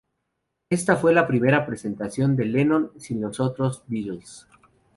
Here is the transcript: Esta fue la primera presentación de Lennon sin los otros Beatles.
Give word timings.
Esta 0.71 0.95
fue 0.95 1.13
la 1.13 1.27
primera 1.27 1.63
presentación 1.63 2.35
de 2.35 2.45
Lennon 2.45 2.91
sin 2.99 3.21
los 3.21 3.39
otros 3.39 3.83
Beatles. 3.85 4.47